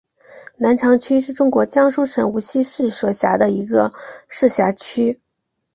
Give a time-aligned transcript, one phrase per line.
[0.57, 3.93] 南长区是中国江苏省无锡市所辖的一个
[4.27, 5.21] 市辖区。